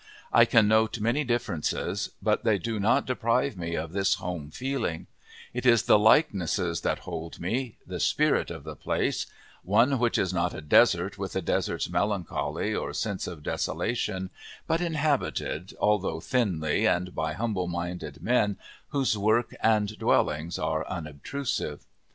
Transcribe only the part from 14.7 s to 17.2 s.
inhabited, although thinly and